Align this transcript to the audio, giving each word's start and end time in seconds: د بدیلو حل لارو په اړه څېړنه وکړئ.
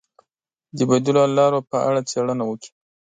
د 0.77 0.79
بدیلو 0.89 1.19
حل 1.23 1.31
لارو 1.39 1.59
په 1.69 1.77
اړه 1.87 2.01
څېړنه 2.09 2.43
وکړئ. 2.47 2.71